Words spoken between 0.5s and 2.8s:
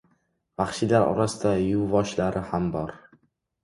Vahshiylar orasida yuvvoshlari ham